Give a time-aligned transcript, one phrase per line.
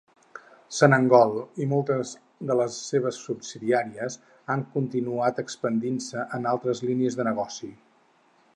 [0.75, 1.33] Sonangol
[1.65, 2.13] i moltes
[2.51, 4.17] de les seves subsidiàries
[4.55, 7.71] han continuat expandint-se en altres línies de negoci.